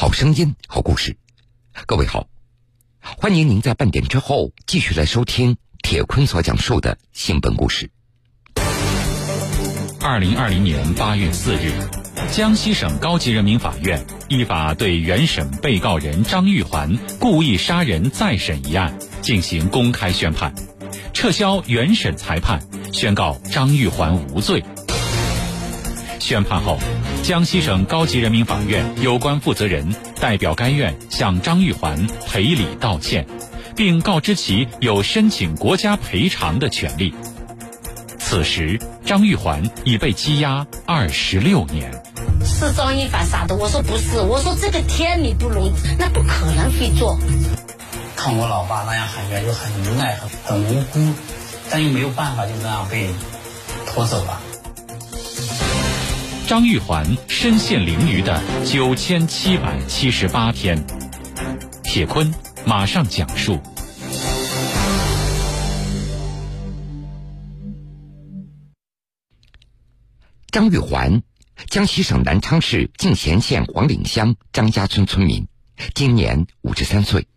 [0.00, 1.16] 好声音，好故事。
[1.84, 2.28] 各位好，
[3.00, 7.90] 欢迎您在半点之后继续来收听铁坤所讲述的新闻故事。
[10.00, 11.72] 二零二零年八月四日，
[12.30, 20.54] 江西省高级人民法院依法对原审被告人张玉环故意杀人再审一案进行公开宣判，
[21.12, 22.60] 撤销原审裁判，
[22.92, 24.62] 宣告张玉环无罪。
[26.20, 26.78] 宣判后，
[27.28, 33.26] 江西省高级人民法院有关负责人代表该院向张玉环赔礼道歉，
[33.76, 37.14] 并告知其有申请国家赔偿的权利。
[38.18, 41.92] 此时，张玉环已被羁押二十六年。
[42.46, 47.18] 是张一凡杀的，我说不是，我说这个天理不容，那不可能会做。
[48.16, 51.12] 看我老爸那样喊冤，就很无奈、很很无辜，
[51.68, 53.10] 但又没有办法，就这样被
[53.86, 54.40] 拖走了。
[56.48, 60.82] 张玉环身陷囹圄的九千七百七十八天，
[61.84, 62.32] 铁坤
[62.64, 63.60] 马上讲述。
[70.50, 71.22] 张玉环，
[71.68, 75.46] 江西省南昌市进贤县黄岭乡张家村村民，
[75.92, 77.28] 今年五十三岁。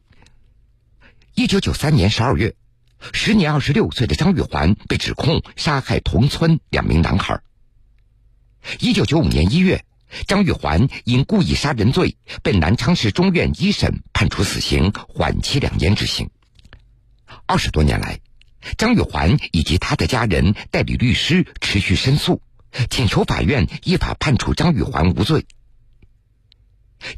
[1.36, 2.56] 一九九三年十二月，
[3.12, 7.42] 时年二十六岁的张玉环被指控杀害同村两名男孩。
[8.80, 9.84] 一九九五年一月，
[10.28, 16.30] 张玉环因故意杀人罪被南昌市中院一审判处死刑，缓期两年执行。
[17.46, 18.20] 二十多年来，
[18.78, 22.42] 张玉环以及他的家人、代理律师持续申诉。
[22.90, 25.46] 请求法院依法判处张玉环无罪。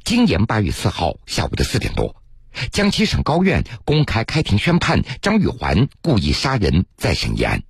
[0.03, 2.16] 今年八月四号下午的四点多，
[2.71, 7.61] 江西省高院公开开庭宣判张玉环故意杀人再审一案。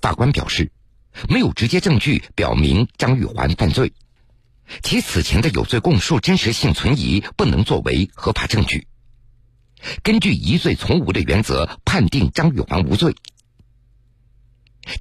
[0.00, 0.70] 法官表示，
[1.28, 3.92] 没有直接证据表明张玉环犯罪，
[4.82, 8.86] 其此前的有罪供述真实性存疑，不能作为合法证据。
[10.02, 13.14] 根据疑罪从无的原则，判定张玉环无罪。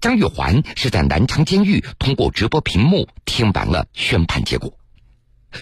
[0.02, 4.78] 张玉环是在南昌监狱通过直播屏幕听完了宣判结果，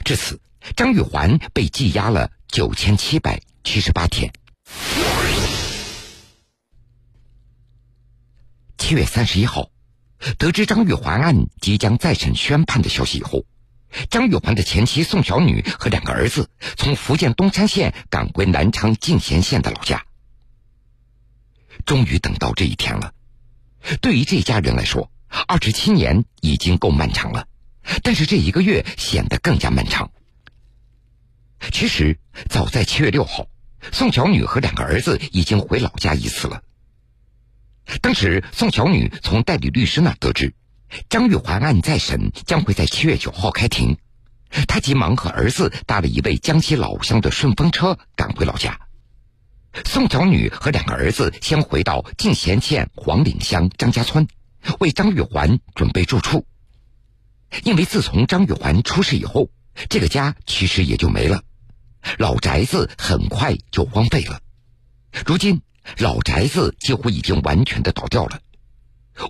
[0.04, 0.42] 至此，
[0.76, 4.34] 张玉环被羁押了九千七百七十八天。
[8.78, 9.70] 七月三十一号，
[10.38, 13.46] 得知张玉环案即将再审宣判的消息以后，
[14.10, 20.06] 张玉环的前妻宋小女和两个儿子从福建东山县赶回南昌进贤县的老家。
[21.86, 23.14] 终于等到这一天了。
[24.02, 25.10] 对于这家人来说，
[25.48, 27.48] 二十七年已经够漫长了，
[28.04, 30.12] 但是这一个月显得更加漫长。
[31.72, 33.48] 其实，早在七月六号，
[33.92, 36.62] 宋小女和两个儿子已经回老家一次了。
[38.02, 40.54] 当时，宋小女从代理律师那得知，
[41.10, 43.98] 张玉环案再审将会在七月九号开庭，
[44.68, 48.80] 她急忙和儿子搭了一位江西老乡的顺风车赶回老家。
[49.86, 54.28] 宋小女和两个儿子先回到进贤县黄岭乡张家村，
[54.80, 56.46] 为张玉环准备住处。
[57.64, 59.50] 因为自从张玉环出事以后，
[59.90, 61.44] 这个家其实也就没了，
[62.18, 64.42] 老宅子很快就荒废了。
[65.26, 65.62] 如今，
[65.98, 68.42] 老宅子几乎已经完全的倒掉了，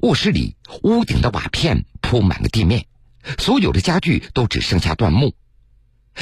[0.01, 2.88] 卧室里屋顶的瓦片铺满了地面，
[3.38, 5.34] 所有的家具都只剩下断木，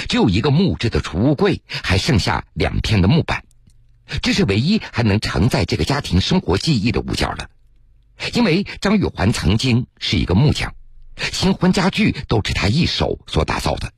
[0.09, 3.45] 只有一个木质的储物柜，还剩下两片的木板。
[4.22, 7.50] 这是唯一还能承载这个家庭生活记忆的物件了，
[8.34, 10.75] 因为张玉环曾经是一个木匠，
[11.31, 13.94] 新婚家具都是他一手所打造的。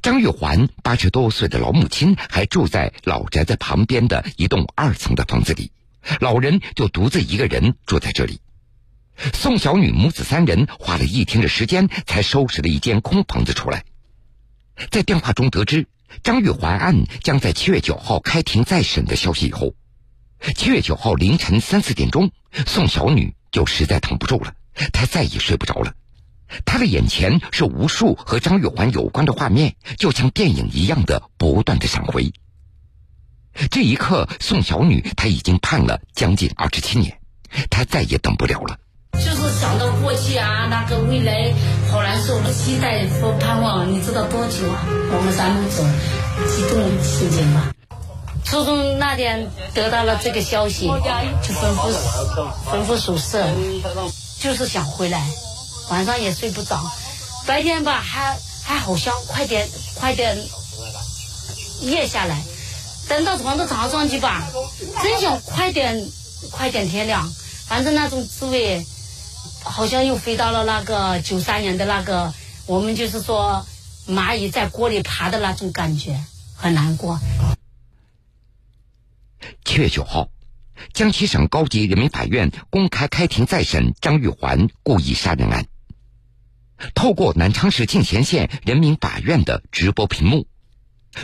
[0.00, 5.72] 张玉环八十多岁的老母亲还住在老宅子旁边的一栋二层的房子里，
[6.20, 8.40] 老人就独自一个人住在这里。
[9.34, 13.84] 宋小女母子三人花了一天的时间才收拾了一间空房子出来，
[14.90, 15.86] 在电话中得知。
[16.22, 19.74] 张玉环案将在七月九号开庭再审的消息以后，
[20.54, 22.30] 七月九号凌晨三四点钟，
[22.66, 24.54] 宋小女就实在扛不住了，
[24.92, 25.94] 她再也睡不着了。
[26.64, 32.32] 她的眼前是无数和张玉环有关的画面，就像电影一样的不断的闪回。
[33.70, 37.18] 这一刻，宋小女她已经判了将近二十七年，
[37.70, 38.78] 她再也等不了了。
[39.14, 41.52] 就是想到过去啊，那个未来，
[41.90, 44.86] 好难受，期待和盼望，你知道多久啊？
[44.88, 45.86] 我们三种
[46.48, 47.72] 激动心情吧。
[48.42, 51.92] 初中那天得到了这个消息，就吩咐
[52.70, 53.46] 吩咐宿舍，
[54.40, 55.22] 就是想回来，
[55.90, 56.90] 晚上也睡不着，
[57.46, 60.36] 白天吧还还好香快点快点
[61.82, 62.42] 夜下来，
[63.08, 64.48] 等到床到床上去吧，
[65.02, 66.08] 真想快点
[66.50, 67.30] 快点天亮，
[67.66, 68.84] 反正那种滋味。
[69.64, 72.34] 好像又回到了那个九三年的那个，
[72.66, 73.64] 我们就是说
[74.08, 76.20] 蚂蚁在锅里爬的那种感觉，
[76.56, 77.20] 很难过。
[79.64, 80.30] 七月九号，
[80.92, 85.64] 江西省高级人民法院公开开庭再审张玉环故意杀人案。
[86.94, 90.46] 透过南昌市进贤县人民法院的直播屏幕，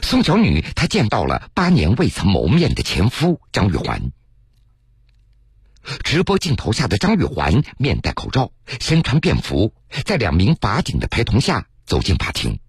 [0.02, 4.12] 宋小女她见到了八年未曾谋面的前夫张玉环。
[6.04, 9.72] 直播镜头下的张玉环面戴口罩，身穿便服，
[10.04, 12.60] 在两名法警的陪同下走进法庭。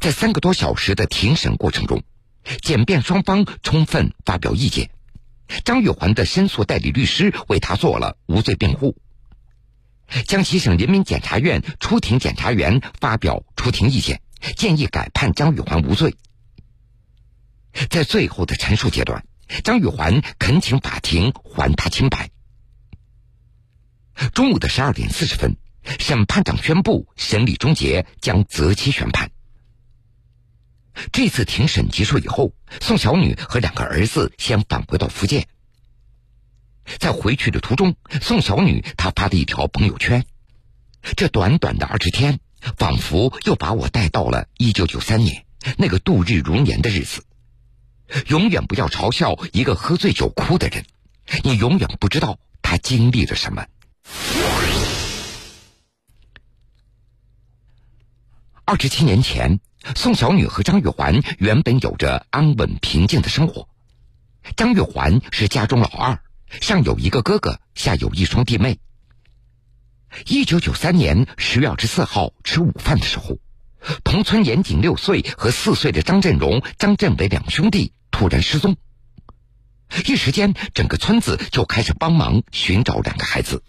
[0.00, 2.02] 在三个多小时的庭审过程中，
[2.62, 4.90] 检辩双方充分发表意见，
[5.64, 8.96] 张玉环的申诉代理律师为她做了无罪辩护。
[10.26, 14.20] 江西省人民检察院出庭检察员发表出庭意见，
[14.56, 16.16] 建议改判张玉环无罪。
[17.90, 19.24] 在最后的陈述阶段。
[19.64, 22.28] 张玉环恳请法庭还他清白。
[24.34, 25.56] 中午的十二点四十分，
[25.98, 29.30] 审判长宣布审理终结，将择期宣判。
[31.12, 32.52] 这次庭审结束以后，
[32.82, 35.48] 宋小女和两个儿子先返回到福建。
[36.98, 40.24] 在回去的途中，宋小女她发了一条朋友圈
[41.16, 42.40] ：“这短短的二十天，
[42.76, 45.44] 仿佛又把我带到了一九九三年
[45.76, 47.22] 那个度日如年的日子。”
[48.28, 50.86] 永远不要嘲笑一个喝醉酒哭的人，
[51.44, 53.66] 你永远不知道他经历了什么。
[58.64, 59.60] 二十七年前，
[59.94, 63.68] 宋小女和张玉环原本有着安稳平静的生活。
[64.56, 66.18] 张玉环是家中老二，
[66.60, 68.78] 上有一个哥哥，下有一双弟妹。
[70.26, 73.38] 一九九三年十月二十四号吃午饭的时候，
[74.04, 77.92] 同村年仅六岁和四岁的张振荣、张振伟两兄弟。
[78.10, 78.76] 突然失踪，
[80.06, 83.62] 一时间整个村子就开始帮忙寻找两个孩子。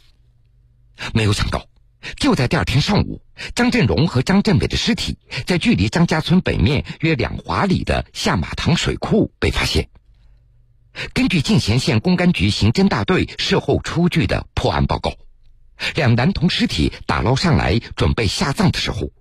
[1.14, 1.68] 没有想到，
[2.16, 3.22] 就在第二天上午，
[3.54, 9.90] 张振荣和张振伟的尸体在距离张家村北面约两华里的下马塘水库被发现。
[11.14, 15.16] 根据进贤县公安局刑侦大队事后出具的破案报告，
[15.96, 19.12] 两男童尸体打捞上来准备下葬的时候，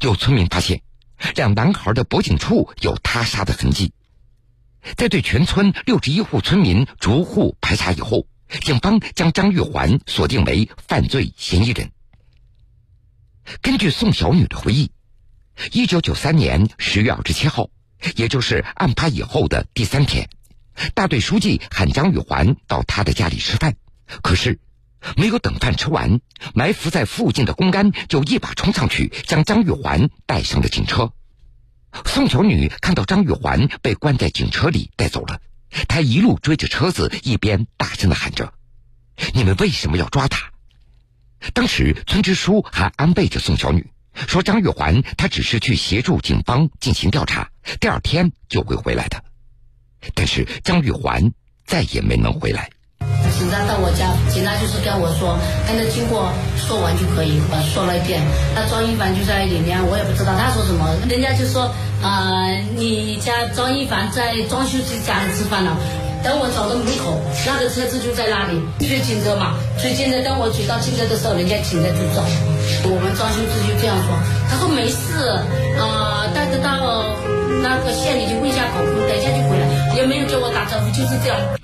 [0.00, 0.82] 有村民发现
[1.34, 3.92] 两男孩的脖颈处有他杀的痕迹。
[4.96, 8.26] 在对全村六十一户村民逐户排查以后，
[8.60, 11.90] 警方将张玉环锁定为犯罪嫌疑人。
[13.62, 14.92] 根据宋小女的回忆，
[15.72, 17.70] 一九九三年十月二十七号，
[18.14, 20.28] 也就是案发以后的第三天，
[20.94, 23.76] 大队书记喊张玉环到他的家里吃饭，
[24.22, 24.60] 可是
[25.16, 26.20] 没有等饭吃完，
[26.54, 31.12] 埋伏在附近的公安就一把冲上去，将张玉环带上了警车。
[32.04, 35.40] 宋小女看到张玉环被关在警车里带走了，
[35.88, 38.52] 她一路追着车子，一边大声的喊着
[39.32, 40.50] ：“你们为什么要抓他？”
[41.54, 43.90] 当时村支书还安慰着宋小女，
[44.26, 47.50] 说：“张玉环她只是去协助警方进行调查，
[47.80, 49.22] 第二天就会回来的。”
[50.14, 51.20] 但是张玉环
[51.66, 52.68] 再也没能回来。
[53.38, 55.36] 警察到我家，警察就是跟我说，
[55.68, 58.22] 跟他经过说完就可以，我说了一遍。
[58.54, 60.88] 那张一凡就在里面，我也不知道他说什么。
[61.08, 61.68] 人家就说，
[62.00, 65.76] 啊，你家张一凡在装修师家里吃饭了。
[66.24, 70.16] 等我走到门口，那个车子就在那里，追警车嘛，追警车。
[70.24, 72.24] 等我追到警车的时候，人家警察就走。
[72.88, 74.10] 我们装修师就这样说，
[74.48, 75.28] 他说没事，
[75.78, 76.72] 啊，带着到
[77.62, 79.65] 那个县里去问一下口供，等一下就回来，
[79.96, 81.58] 也没有跟我打招呼，就是这样。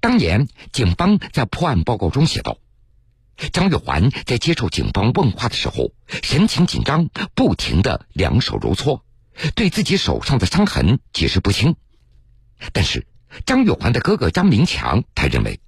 [0.00, 2.58] 当年，警方在破案报告中写道
[3.54, 9.04] ：“张玉环在接受警方问话的时候，神情紧张，不停的两手揉搓，
[9.54, 11.76] 对自己手上的伤痕解释不清。
[12.72, 13.06] 但是，
[13.46, 15.60] 张玉环的哥哥张明强他认为，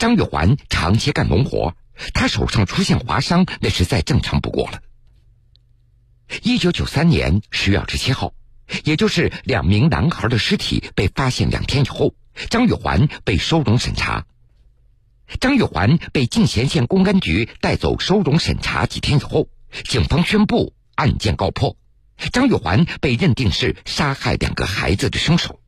[0.00, 1.76] 张玉环长期干农活，
[2.12, 4.82] 他手上出现划伤那是再正常不过了。”
[6.42, 8.34] 一九九三年十月二十七号，
[8.84, 12.14] 也就是两名男孩的尸体被发现两天以后。
[12.50, 14.24] 张玉环被收容审查。
[15.40, 19.48] 张玉环被进贤县公安局带走收容审查几天以后，
[19.82, 21.76] 警方宣布案件告破，
[22.32, 25.60] 张玉环被认定是杀害两个孩子的凶手。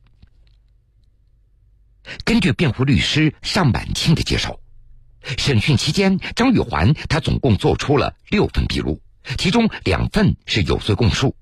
[2.23, 4.61] 根据辩护律师尚满庆的介绍，
[5.37, 9.01] 审讯期间，张玉环他总共做出了六份笔录，
[9.37, 11.35] 其中两份是有罪供述。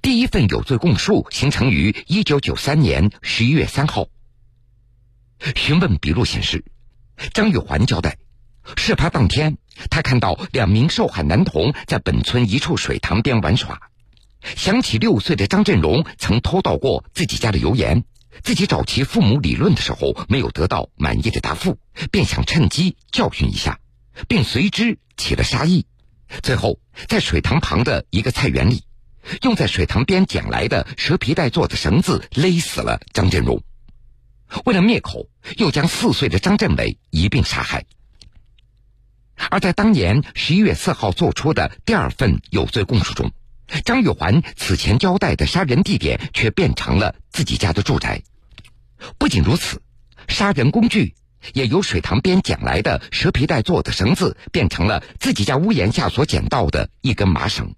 [0.00, 4.08] 第一份有罪供述形成于一九九三年十一月三号。
[5.56, 6.64] 询问笔录显示，
[7.34, 8.16] 张玉环交代，
[8.76, 9.58] 事发当天，
[9.90, 13.80] 他看到两名受害男童在本村一处水塘边玩耍，
[14.56, 18.04] 想起六岁的张振荣曾偷盗过自己家的油盐，
[18.42, 21.76] 自己找其父母理论的时候没有得到满意的答复，
[22.12, 23.80] 便想趁机教训一下，
[24.28, 25.86] 并随之起了杀意。
[26.40, 28.84] 最后在水塘旁的一个菜园里，
[29.42, 33.62] 用在水塘边捡来的蛇皮袋做的绳子勒死了张振荣。
[34.64, 37.84] 为了灭口，又将四岁的张振伟一并杀害。
[39.50, 43.32] 而在当年十一月四号做出的第二份有罪供述中，
[43.84, 48.22] 张玉环此前交代的杀人地点却变成了自己家的住宅。
[49.18, 49.80] 不仅如此，
[50.28, 51.14] 杀人工具
[51.54, 57.74] 也由水塘边捡来的蛇皮袋做的绳子，变成了自己家屋檐下所捡到的一根麻绳。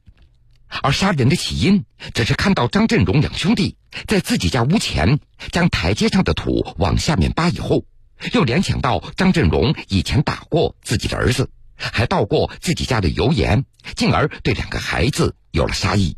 [0.83, 3.77] 而杀人的起因，则是看到张振荣两兄弟
[4.07, 5.21] 在自己家屋前
[5.53, 7.85] 将台阶上的土往下面扒以后，
[8.33, 13.65] 又联想到张振荣以前打过自己的儿子，还倒过自己家的油盐，
[13.95, 16.17] 进而对两个孩子有了杀意。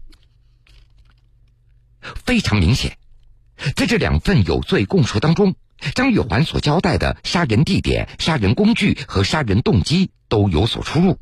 [2.01, 2.99] 非常明显，
[3.75, 5.55] 在这两份有罪供述当中，
[5.95, 11.19] 张玉环所交代的杀人地点、杀人工具和杀人动机都有所出入，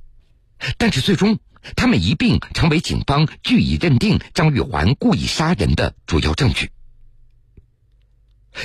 [0.78, 1.38] 但是最终。
[1.76, 6.70] 他们一并成为警方据以认定张玉环故意杀人的主要证据。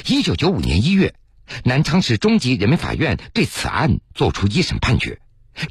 [0.06, 1.15] 一九九五年一月，
[1.63, 5.20] 南昌市中级人民法院对此案作出一审判决，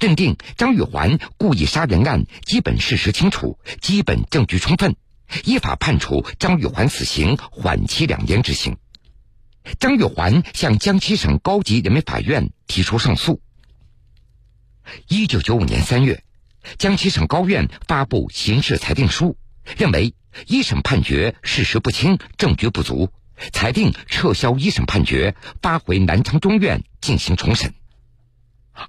[0.01, 4.97] 认定张玉环故意杀人案基本事实清楚，基本证据充分，
[5.45, 8.77] 依法判处张玉环死刑，缓期两年执行。
[9.79, 13.43] 张玉环向江西省高级人民法院提出上诉。
[15.09, 16.25] 一九九五年三月。
[16.77, 19.37] 江西省高院发布刑事裁定书，
[19.77, 20.15] 认为
[20.47, 23.11] 一审判决事实不清，证据不足，
[23.53, 27.73] 裁定撤销一审判决，发回南昌中院进行重审。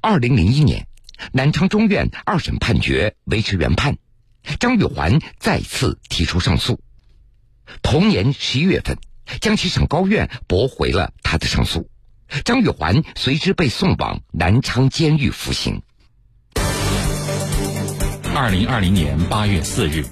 [0.02, 0.88] 二零零一年，
[1.32, 3.98] 南昌中院二审判决维持原判，
[4.60, 6.82] 张玉环再次提出上诉。
[7.82, 8.98] 同年十一月份，
[9.42, 11.90] 江西省高院驳回了他的上诉，
[12.44, 15.82] 张玉环随之被送往南昌监狱服刑。
[18.36, 20.06] 二零二零年八月四日，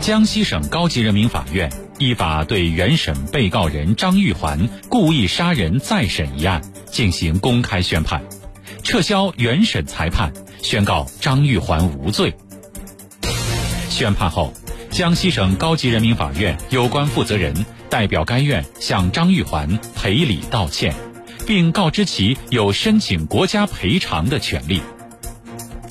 [0.00, 6.60] 江西省高级人民法院依法对原审被告人张玉环故意杀人再审一案
[6.90, 8.22] 进行公开宣判，
[8.82, 10.32] 撤销原审裁判，
[10.62, 12.34] 宣告张玉环无罪。
[13.88, 14.52] 宣判后，
[14.90, 17.54] 江西省高级人民法院有关负责人
[17.88, 20.94] 代表该院向张玉环赔礼道歉，
[21.46, 24.80] 并告知其有申请国家赔偿的权利。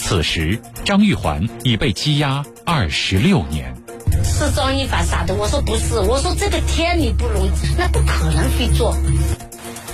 [0.07, 3.75] 此时，张玉环已被羁押二十六年。
[4.23, 8.95] 是张一凡杀的，我说不是，我说这个天理不容，那不可能会做。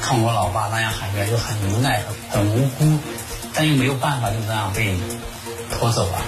[0.03, 2.99] 看我老爸那样喊冤，就很无奈、很无辜，
[3.55, 4.93] 但又没有办法，就这样被
[5.71, 6.21] 拖走了。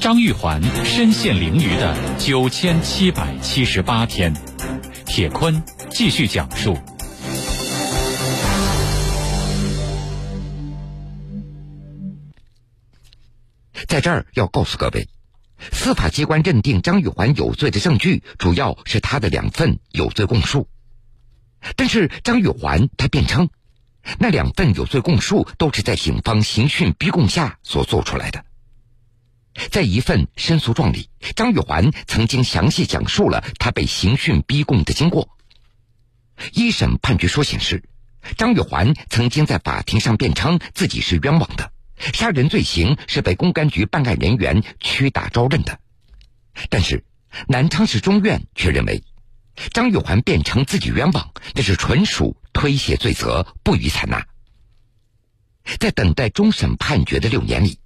[0.00, 4.32] 张玉环身陷囹圄的九千七百七十八天，
[5.04, 6.78] 铁坤继续讲述。
[13.88, 15.08] 在这儿要告诉各位，
[15.72, 20.68] 司法机关认定张玉环有罪的证据，主要是他的两份有罪供述。
[21.76, 23.48] 但是张玉环他辩称，
[24.18, 28.44] 那两份有罪供述都是在警方刑讯逼供下所做出来的。
[29.70, 35.28] 在一份申诉状里，张玉环曾经详细讲述了他被刑讯逼供的经过。
[36.52, 37.84] 一审判决书显示，
[38.36, 41.70] 张玉环曾经在法庭上辩称自己是冤枉的。
[42.12, 45.78] 杀人罪行是被公安局办案人员屈打招认的，
[46.68, 47.04] 但是
[47.46, 49.04] 南昌市中院却认为，
[49.72, 54.26] 张玉环辩称自己冤枉，那是纯属推卸罪责，不予采纳。
[55.78, 57.78] 在等待终审判决的六年里，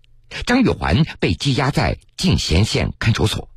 [0.46, 3.50] 张玉环被羁押在进贤县看守所。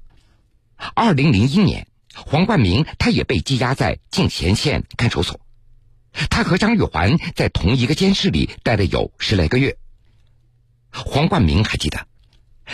[0.94, 5.39] 二零零一年，黄冠明他也被羁押在进贤县看守所，
[6.30, 9.78] 他和张玉环在同一个监室里待了有十来个月。
[10.91, 12.08] 黄冠明还记得，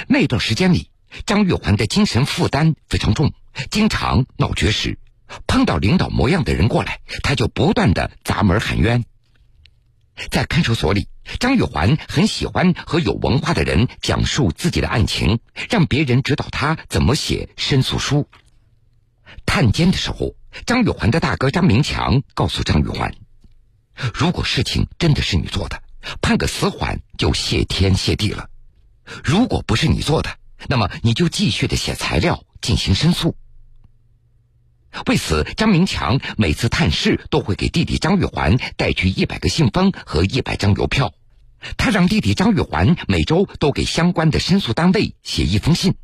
[0.08, 0.90] 那段时间里，
[1.26, 3.34] 张玉环的精神负担非常重，
[3.70, 5.00] 经常闹绝食。
[5.48, 9.06] 碰到领导模样的人过来，他就不断的砸门喊冤。
[10.30, 18.30] 在看守所里，张玉环很喜欢和有文化的人讲述自己的案情，让别人指导他怎么写申诉书。
[19.46, 23.14] 探监的时候，张玉环的大哥张明强告诉张玉环
[24.14, 25.82] ：“如果事情真的是你做的。”
[26.22, 28.50] 判个死缓就谢天谢地了。
[29.24, 33.36] 如果不是你做的，那么你就继续的写材料进行申诉。
[35.08, 41.14] 为此，张明强每次探视都会给弟弟张玉环带去一百个信封和一百张邮票。
[41.78, 45.96] 他让弟弟张玉环每周都给相关的申诉单位写一封信。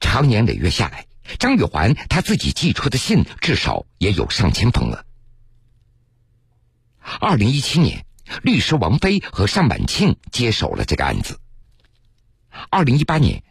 [0.00, 1.06] 长年累月下来，
[1.38, 5.04] 张玉环他自己寄出的信至少也有上千封了。
[7.20, 8.07] 二零一七年。
[8.42, 11.38] 律师王飞和单晚庆接手了这个案子。
[12.70, 13.42] 二零一八年，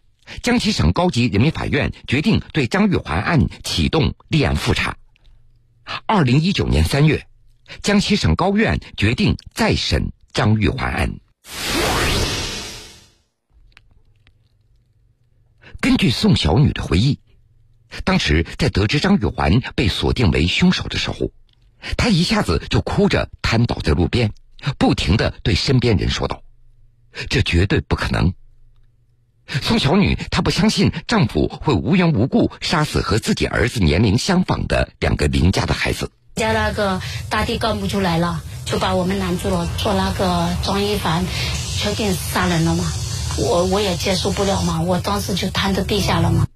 [0.43, 4.97] 江西省高级人民法院决定对张玉环案启动立案复查。
[6.05, 7.27] 二零一九年三月，
[7.81, 11.19] 江西省高院决定再审张玉环案。
[15.79, 17.19] 根据宋小女的回忆，
[18.03, 21.31] 当时在得知张玉环被锁定为凶手的时候，
[21.95, 24.33] 她一下子就哭着瘫倒在路边，
[24.77, 26.41] 不停的对身边人说道
[27.29, 28.33] ：“这绝对不可能。”
[29.61, 36.11] 宋小女她不相信丈夫会无缘无故杀死和自己儿子年龄相仿的两个邻家的孩子。
[36.35, 41.25] 家那个大地干部就来了，就把我们拦住了，说那个庄一凡
[41.77, 42.83] 确定杀人了吗？
[43.39, 46.47] 我我也接受不了嘛，我当时就瘫在地下了嘛。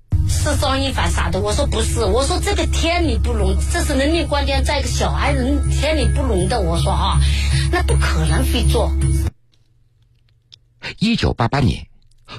[0.41, 7.19] 是张一凡杀的，我说不是，我说这个天理不容，这是人命关天，在一个小孩子天理不容的，我说啊，
[7.71, 8.91] 那不可能会做。
[10.97, 11.87] 一九八八年。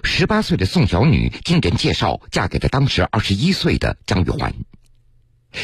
[0.03, 4.55] 十八岁的宋小女经人介绍嫁给了当时二十一岁的张玉环。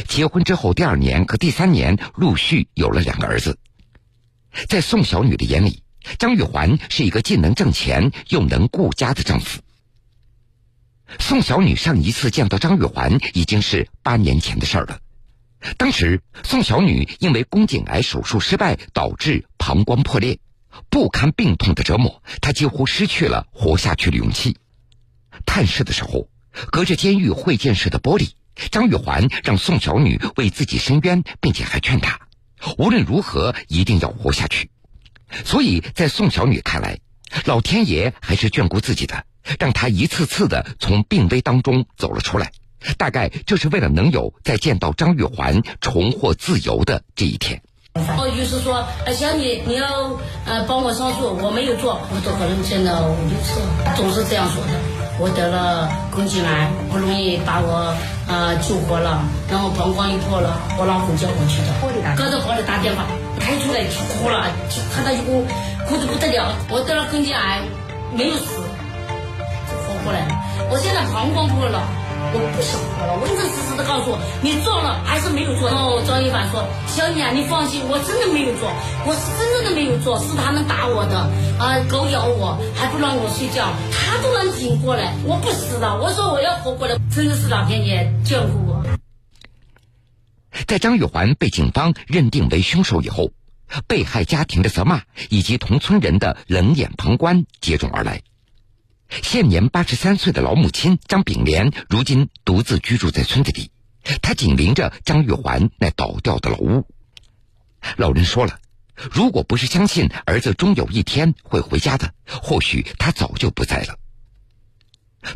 [0.07, 3.59] 结婚之后，第二年和第三年陆续有了两个儿子。
[4.69, 5.83] 在宋小女的眼里，
[6.19, 9.63] 张玉环是一个既能挣钱又能顾家的丈夫。
[11.19, 14.99] 宋小女上一次见到张玉环已经是八年前的事了。
[15.77, 20.39] 当时宋小女因为宫颈癌手术失败，导致膀胱破裂。
[20.91, 24.57] 不堪病痛的折磨，她几乎失去了活下去的勇气。
[25.45, 26.29] 探视的时候，
[26.71, 28.31] 隔着监狱会见室的玻璃，
[28.71, 32.21] 张玉环让宋小女为自己伸冤，并且还劝她
[32.77, 34.71] 无论如何一定要活下去。
[35.45, 37.01] 所以在宋小女看来，
[37.45, 39.25] 老天爷还是眷顾自己的，
[39.59, 42.53] 让他一次次的从病危当中走了出来，
[42.97, 47.61] 大概就是为了能有再见到张玉环重获自由的这一天。
[47.95, 50.13] 哦，就是说，小你你要
[50.47, 53.59] 呃帮我上诉，我没有做，我都可能见到五六次，
[53.97, 54.71] 总是这样说的。
[55.19, 57.91] 我得了宫颈癌，不容易把我
[58.29, 61.75] 呃救活了，然后膀胱又破了，我老公叫我去的，
[62.15, 63.03] 隔着玻璃打电话，
[63.43, 65.43] 哭出来就哭了，就看到一哭
[65.89, 66.55] 哭的不得了。
[66.71, 67.63] 我得了宫颈癌，
[68.15, 68.63] 没有死，
[70.09, 70.25] 过来。
[70.71, 71.85] 我现在膀胱破了。
[72.33, 75.69] 我不想活了，我真实实的告诉我，你做了还是没有做？
[75.69, 78.69] 然后张一凡说：“小妮啊，你放心，我真的没有做，
[79.07, 81.17] 我是真正的没有做，是他们打我的，
[81.57, 86.01] 啊，狗咬我，还不让我睡觉，他都能挺过来，我不死了。
[86.03, 88.85] 我说我要活过来，真的是老天爷眷顾我。”
[90.67, 93.31] 在张玉环被警方认定为凶手以后，
[93.87, 98.21] 被害家庭的责骂以及同村人的冷眼旁观接踵而来。
[99.09, 103.71] 现年八十三岁的老母亲张炳莲，如今独自居住在村子里。
[104.23, 106.87] 她紧邻着张玉环那倒掉的老屋。
[107.97, 108.59] 老人说了，
[108.95, 113.99] 如果不是相信儿子终有一天会回家的，或许他早就不在了。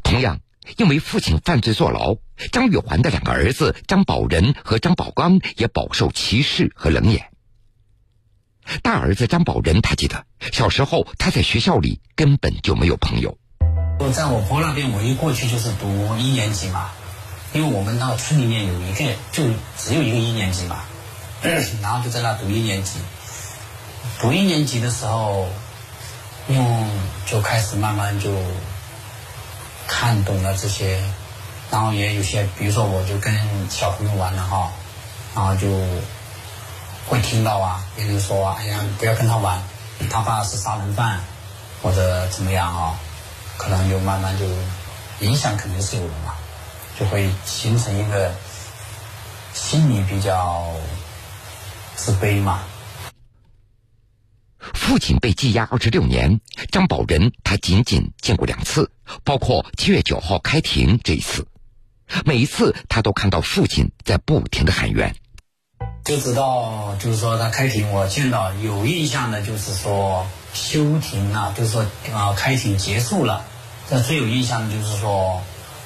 [0.03, 0.41] 同样，
[0.77, 2.17] 因为父亲犯罪坐牢，
[2.51, 7.31] 张玉环的两个儿子张宝仁和张宝刚也饱受歧视和冷眼。
[8.83, 13.39] 大儿子张宝仁，他记得小时候他在学校里根本就没有朋友。
[14.11, 16.91] 在我婆那边，我一过去就是读一年级嘛，
[17.53, 19.45] 因为我们那个村里面有一个，就
[19.79, 20.81] 只有一个一年级嘛，
[21.83, 22.93] 然后就在那读一年级。
[24.21, 25.47] 读一年级的时候，
[26.49, 26.91] 用
[27.27, 28.31] 就开始慢慢就
[29.87, 31.03] 看懂了这些，
[31.71, 33.35] 然后也有些，比如说我就跟
[33.71, 34.71] 小朋友玩了哈，
[35.35, 35.69] 然后就
[37.09, 39.63] 会听到啊，别人说啊，哎呀，不要跟他玩，
[40.11, 41.21] 他爸是杀人犯，
[41.83, 42.99] 或者怎么样啊。
[43.63, 44.45] 可能就慢慢就
[45.25, 46.35] 影响肯定是有的嘛，
[46.99, 48.35] 就会形成一个
[49.55, 50.69] 心理比较
[51.95, 52.65] 自卑嘛。
[54.59, 56.41] 父亲被羁押二十六年，
[56.73, 58.91] 张宝仁他仅仅见过两次，
[59.23, 61.47] 包括七月九号开庭这一次，
[62.25, 65.15] 每一次他都看到父亲在不停的喊冤。
[66.05, 70.27] 就知道就是说他开庭，我见到有印象的，就是说。
[70.55, 73.43] 休庭了，就是说啊，开庭结束了。
[73.93, 75.39] 这最有印象的就是说，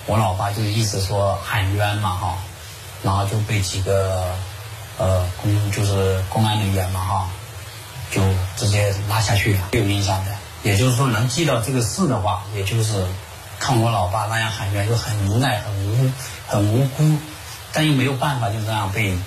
[0.07, 2.39] 我老爸就一直说喊冤嘛哈，
[3.03, 4.33] 然后就被几个
[4.97, 7.29] 呃公就是公安人员嘛哈，
[8.13, 8.23] 就
[8.57, 9.61] 直接拉下去了。
[9.73, 10.31] 有印象的，
[10.63, 13.05] 也就是说能记到这个事的话，也就是
[13.59, 16.13] 看我老爸那样喊冤，就很无奈、很无
[16.47, 17.19] 很无辜，
[17.73, 19.19] 但又没有办法，就这样被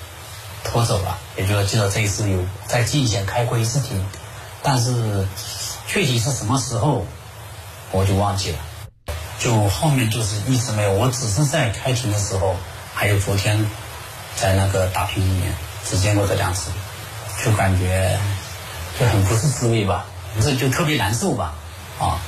[0.64, 1.18] 拖走了。
[1.36, 4.02] 也就是记得这一次有在进县开过一次庭。
[4.62, 5.28] 但是
[5.86, 7.04] 具体是什么时候，
[7.90, 8.58] 我就忘记了。
[9.40, 12.54] 就后面就是一直没有，我只是在开庭的时候，
[12.94, 13.66] 还有昨天
[14.36, 15.52] 在那个大厅里面
[15.88, 16.70] 只见过这两次，
[17.42, 18.18] 就感觉
[18.98, 20.04] 就很不是滋味吧，
[20.36, 21.54] 不是就特别难受吧，
[21.98, 22.20] 啊，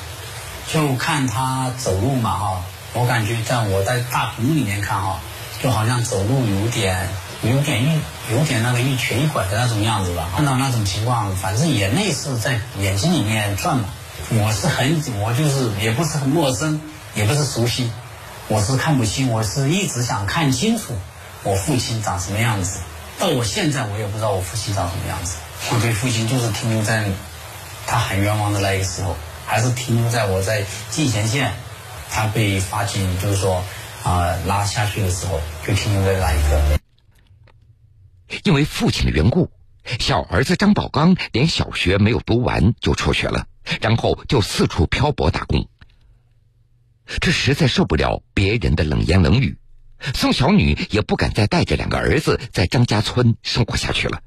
[0.72, 5.20] 就看他走路嘛哈，我感觉在我在大屏幕里面看哈，
[5.62, 7.10] 就好像走路有点
[7.42, 8.00] 有点一
[8.32, 10.30] 有点那个一瘸一拐的那种样子吧。
[10.34, 13.84] 看到那种情况，反正眼泪是在眼睛里面转嘛。
[14.30, 16.80] 我是很我就是也不是很陌生，
[17.14, 17.90] 也不是熟悉，
[18.48, 20.94] 我是看不清，我是一直想看清楚
[21.42, 22.80] 我父亲长什么样子。
[23.18, 25.36] 到我现在我也不知道我父亲长什么样子。
[25.70, 27.08] 我对父亲就是停留在
[27.86, 29.16] 他很冤枉的那一个时候。
[29.44, 31.52] 还是停留在我在进贤县，
[32.08, 33.62] 他被发进，就是说
[34.02, 36.78] 啊拉下去的时候，就停留在那一刻。
[38.44, 39.50] 因为父亲的缘故，
[39.98, 43.46] 小儿子张宝刚连小学没有读完就辍学了，
[43.82, 45.68] 然后就四处漂泊打工。
[47.20, 49.58] 这实在受不了别人的冷言冷语，
[50.14, 54.22] 宋小女也不敢再带着两个儿子在张家村生活下去了。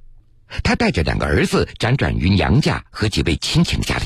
[0.64, 4.06] 她带着两个儿子辗转于娘家和几位亲戚的家里。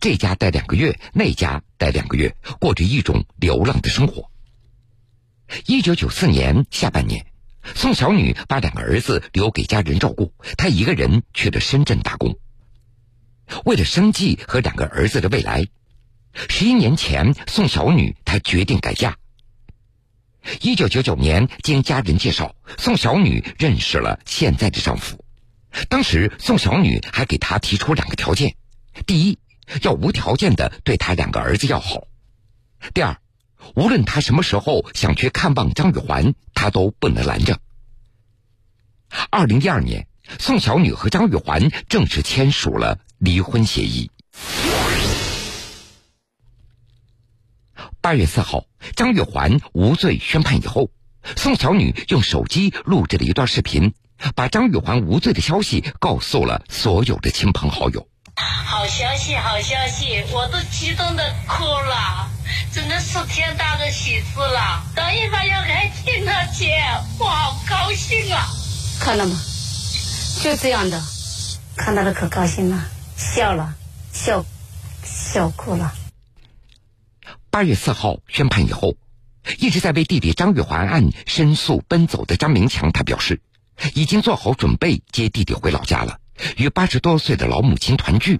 [0.00, 4.30] 这家待两个月，那家待两个月，过着一种流浪的生活。
[5.66, 7.26] 一九九四年下半年，
[7.74, 12.38] 宋小女把两个儿子留给家人照顾，她一个人去了深圳打工。
[13.64, 15.66] 为了生计和两个儿子的未来，
[16.34, 19.16] 十一年前，宋小女她决定改嫁。
[20.60, 25.22] 一九九九年，经家人介绍，宋小女认识了现在的丈夫。
[25.88, 28.56] 当时，宋小女还给他提出两个条件：
[29.06, 29.38] 第一，
[29.82, 32.04] 要无条件的对他两个儿子要好。
[32.94, 33.18] 第二，
[33.74, 37.58] 无论他什么时候想去看望张玉环，他都不能拦着。
[39.30, 40.06] 二零一二年，
[40.38, 44.10] 宋小女和张玉环正式签署了离婚协议。
[48.08, 48.64] 八月四号，
[48.96, 50.88] 张玉环无罪宣判以后，
[51.36, 53.92] 宋小女用手机录制了一段视频，
[54.34, 58.08] 把张玉环无罪的消息告诉了所有的亲朋好友。
[58.34, 62.30] 好消息，好消息，我都激动的哭了，
[62.72, 64.82] 真的是天大的喜事了！
[64.96, 66.80] 等一凡要开庭了，姐，
[67.18, 68.48] 我好高兴啊！
[68.98, 69.38] 看到吗？
[70.42, 70.98] 就这样的，
[71.76, 72.82] 看到了可高兴了，
[73.18, 73.74] 笑了，
[74.14, 74.46] 笑，
[75.04, 75.92] 笑哭了。
[77.58, 78.96] 八月四号宣判以后，
[79.58, 83.42] 一直在为弟弟张玉环案申诉奔走的张明强，他表示，
[83.94, 86.20] 已经做好准备接弟弟回老家了。
[86.56, 88.38] 与八十多岁的老母亲团聚，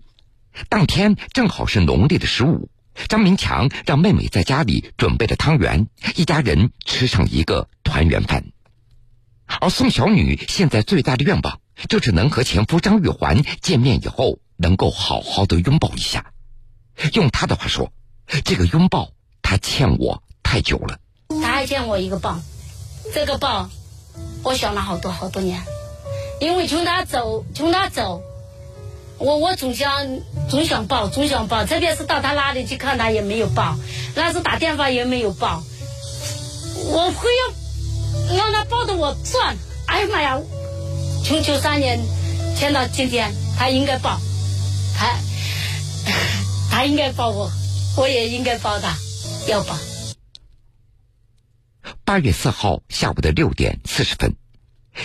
[0.69, 2.71] 当天正好是农历的十五。
[3.09, 8.45] 张明强让妹妹在家里准备了汤圆，一家人吃上一个团圆饭。
[9.49, 16.31] 而宋小女现在最大的愿望，就是能和前夫张玉环见面以后，能够好好的拥抱一下。
[17.15, 17.93] 用她的话说，
[18.45, 19.11] 这个拥抱
[19.43, 20.99] 他欠我太久了。
[21.43, 22.39] 他还欠我一个抱，
[23.15, 23.69] 这个抱，
[24.43, 25.63] 我想了好多好多年。
[26.41, 28.23] 因为从他走，从他走，
[29.19, 33.77] 我我总想总想抱，总想抱，特别是到他那里去看他也没有抱，
[34.15, 35.63] 那是打电话也没有抱，
[36.93, 39.57] 我非要让他抱着我转。
[39.87, 40.41] 哎呀妈呀！
[41.25, 41.99] 从九三年
[42.57, 44.21] 签到今天，他应该抱，
[44.97, 45.17] 他
[46.71, 47.51] 他应该抱我，
[47.99, 48.97] 我也应该报答，
[49.49, 49.77] 要报。
[52.05, 54.37] 八月四号下午的六点四十分。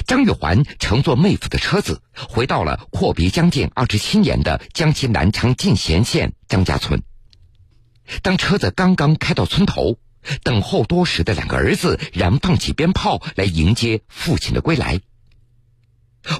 [0.05, 7.01] 张玉环乘坐妹夫的车子回到了阔别将近二十七年的江西南昌进贤县张家村。
[8.21, 9.97] 当车子刚刚开到村头，
[10.43, 15.01] 等候多时的两个儿子燃放起鞭炮来迎接父亲的归来。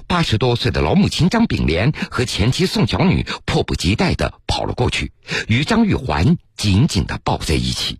[0.06, 5.12] 八十多岁的老母亲张炳莲和前妻宋小女迫不及待的跑了过去，
[5.48, 7.98] 与张玉环紧紧的抱在一起。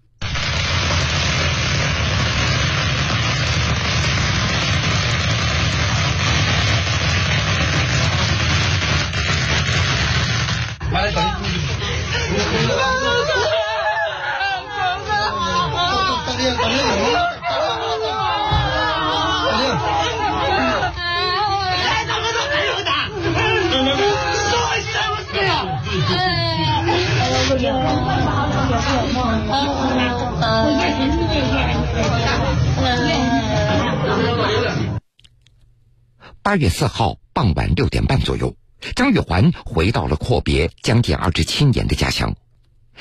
[36.42, 38.56] 八月四号傍晚六点半左右，
[38.94, 42.36] 张玉环回到了阔别将近二十七年的家乡。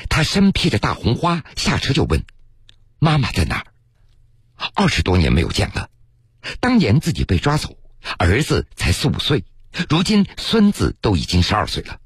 [0.10, 2.24] 他身披着大红花下车就问
[3.00, 3.66] ：“妈妈在哪儿？”
[4.76, 5.90] 二十多年没有见了。
[6.60, 7.78] 当年自己被抓走，
[8.18, 9.46] 儿子才四五岁，
[9.90, 12.00] 如今孙子都已经十二岁了。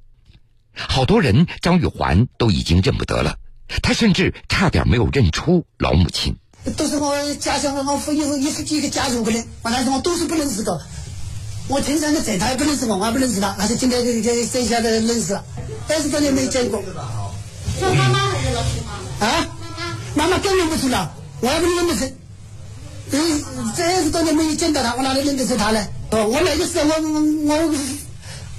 [0.74, 3.38] 好多人张玉环都已经认不得了，
[3.82, 6.36] 他甚至差点没有认出老母亲。
[6.76, 10.82] 都是我家乡的，我父也是也是几个家族的人，我那时候都是不认识的。
[11.70, 13.56] 我经常的在他也不认识我，我也不认识他。
[13.58, 15.44] 那是今天这这这下子认识了，
[15.88, 16.82] 但是多年没见过。
[17.80, 18.56] 说妈妈还是
[19.20, 19.48] 啊，
[20.16, 22.14] 妈妈更认不出了，我也不认得出。
[23.12, 23.44] 嗯，
[23.76, 25.88] 这十多年没有见到他，我哪里认得出他呢？
[26.12, 27.76] 哦，我那个时候我我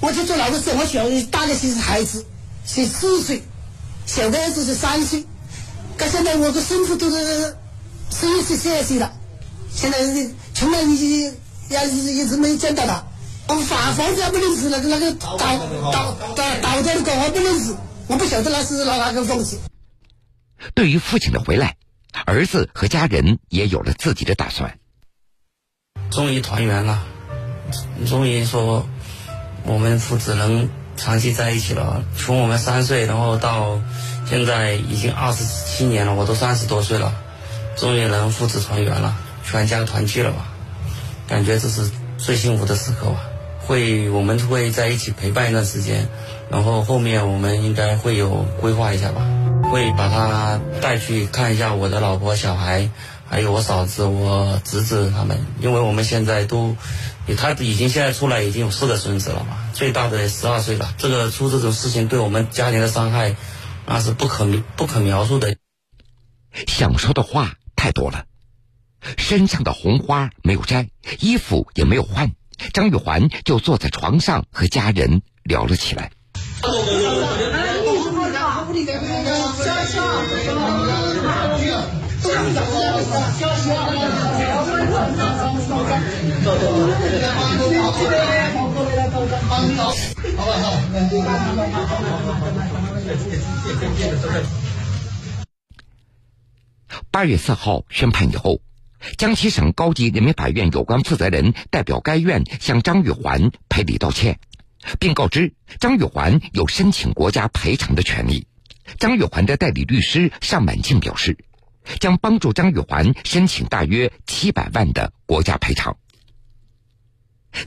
[0.00, 2.24] 我去做那个时候，我小大概是孩子，
[2.66, 3.42] 是四岁，
[4.08, 5.24] 小的儿子是三岁。
[5.98, 7.54] 可现在我的孙子都是
[8.10, 9.12] 十一岁、十二岁了，
[9.70, 9.98] 现在
[10.54, 11.20] 从来一
[11.68, 13.04] 也一直没见到他。
[13.48, 17.74] 我房房子也不认识，那个那个倒倒倒倒掉的狗还不认识，
[18.06, 19.58] 我不晓得那是哪哪个东西。
[20.74, 21.76] 对于父亲的回来，
[22.24, 24.78] 儿子和家人也有了自己的打算。
[26.10, 27.04] 终于团圆了，
[28.06, 28.88] 终于说
[29.64, 30.68] 我们父子能
[30.98, 32.02] 长期在一起了。
[32.18, 33.80] 从我们三岁，然后到
[34.28, 37.14] 现在已经二十七年了，我都三十多岁了，
[37.76, 40.48] 终于能父子团圆了，全家团聚了吧？
[41.26, 43.20] 感觉这是最幸福的时刻吧。
[43.66, 46.08] 会，我们会在一起陪伴一段时间，
[46.50, 49.20] 然后后面我们应该会有规划一下吧，
[49.70, 52.88] 会把他带去看一下我的老婆、小孩，
[53.28, 56.74] 还有我嫂子、我侄子他们，因为我们现在都，
[57.34, 63.36] 他已经现在出来已经有四个孙子了嘛，最大的十二岁了，这个出这种事情对我们家庭的伤害，
[63.86, 65.56] 那是不可不可描述的。
[66.66, 68.24] 想说的话太多了，
[69.16, 70.88] 身上的红花没有摘，
[71.20, 72.32] 衣服也没有换。
[72.72, 76.10] 张玉环就坐在床上和家人聊了起来。
[97.10, 98.60] 八月四号宣判以后。
[99.16, 104.40] 江西省高级人民法院有关负责人代表该院向张玉环赔礼道歉，
[104.98, 108.48] 并告知张玉环有申请国家赔偿的权利。
[108.98, 111.38] 张玉环的代理律师尚满静表示，
[112.00, 115.96] 将帮助张玉环申请大约七百万的国家赔偿。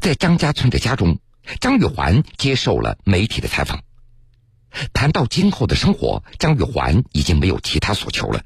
[0.02, 1.18] 在张家村的家中，
[1.60, 3.84] 张玉环接受了媒体的采访，
[4.94, 8.44] 谈到今后的生活，张玉环已经没有其他所求了。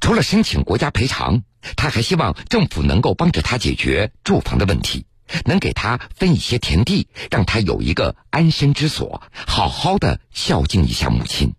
[0.00, 1.42] 除了申请国家赔偿，
[1.76, 5.06] 他还希望政府能够帮着他解决住房的问题，
[5.44, 11.54] 能给他分一些田地，让他有一个安身之所，好好的孝敬一下母亲。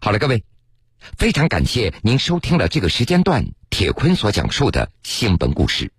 [0.00, 0.44] 好了，各位，
[1.18, 5.90] 非常感谢您收听了这个时间段铁坤所讲述的新闻故事。